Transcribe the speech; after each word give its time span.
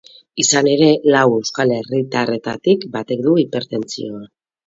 Izan 0.43 0.67
ere, 0.69 0.87
lau 1.15 1.25
euskal 1.33 1.73
herritarretik 1.75 2.87
batek 2.97 3.23
du 3.27 3.35
hipertentsioa. 3.43 4.27